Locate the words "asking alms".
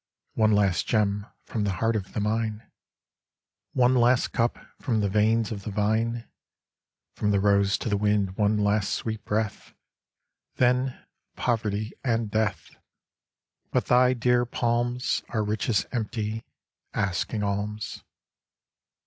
16.95-18.03